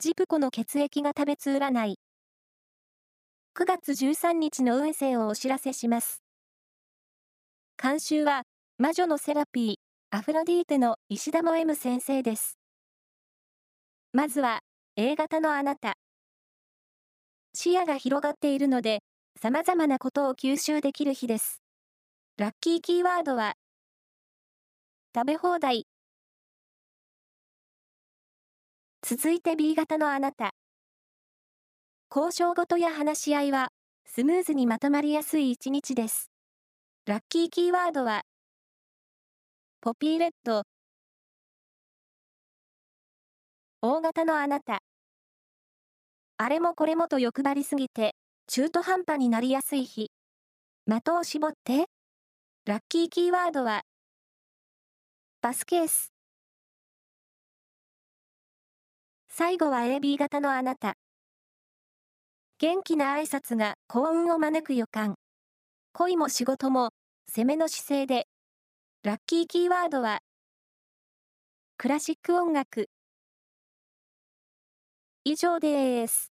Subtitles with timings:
[0.00, 1.98] ジプコの血液が食べつ占い。
[3.58, 6.22] 9月13日の運勢をお知らせします。
[7.82, 8.42] 監修は、
[8.78, 9.74] 魔女のセラピー、
[10.16, 12.60] アフロディーテの石田も M 先生です。
[14.12, 14.60] まずは、
[14.94, 15.94] A 型のあなた。
[17.52, 19.00] 視野が広がっているので、
[19.42, 21.60] 様々なことを吸収できる日です。
[22.36, 23.54] ラッキーキーワードは、
[25.12, 25.88] 食べ放題。
[29.02, 30.50] 続いて B 型のあなた。
[32.14, 33.68] 交渉事や話し合いは、
[34.04, 36.30] スムーズにまとまりやすい一日です。
[37.06, 38.22] ラッキーキーワードは、
[39.80, 40.64] ポピーレッド。
[43.80, 44.80] 大型のあなた。
[46.36, 48.16] あれもこれもと欲張りすぎて、
[48.48, 50.10] 中途半端になりやすい日。
[50.86, 51.86] 的を絞って。
[52.66, 53.82] ラッキーキーワードは、
[55.40, 56.17] パスケース。
[59.38, 60.94] 最後は AB 型のあなた。
[62.58, 65.14] 元気な挨拶が幸運を招く予感。
[65.92, 66.90] 恋も仕事も
[67.32, 68.26] 攻めの姿勢で。
[69.04, 70.18] ラッキーキーワードは、
[71.76, 72.88] クラシック音楽。
[75.22, 76.32] 以上です。